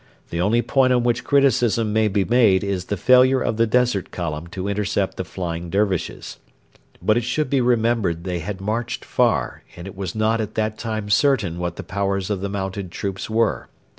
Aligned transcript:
The 0.31 0.41
only 0.41 0.63
point 0.63 0.91
on 0.91 1.03
which 1.03 1.23
criticism 1.23 1.93
may 1.93 2.07
be 2.07 2.25
made 2.25 2.63
is 2.63 2.85
the 2.85 2.97
failure 2.97 3.39
of 3.39 3.57
the 3.57 3.67
Desert 3.67 4.09
Column 4.09 4.47
to 4.47 4.67
intercept 4.67 5.15
the 5.15 5.23
flying 5.23 5.69
Dervishes. 5.69 6.39
But 7.03 7.17
it 7.17 7.23
should 7.23 7.51
be 7.51 7.61
remembered 7.61 8.23
they 8.23 8.39
had 8.39 8.59
marched 8.59 9.05
far, 9.05 9.61
and 9.75 9.85
it 9.85 9.95
was 9.95 10.15
not 10.15 10.41
at 10.41 10.55
that 10.55 10.79
time 10.79 11.11
certain 11.11 11.59
what 11.59 11.75
the 11.75 11.83
powers 11.83 12.31
of 12.31 12.41
the 12.41 12.49
mounted 12.49 12.89
troops 12.89 13.29
were. 13.29 13.67